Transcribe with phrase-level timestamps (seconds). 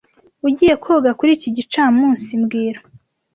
[0.47, 2.79] Ugiye koga kuri iki gicamunsi mbwira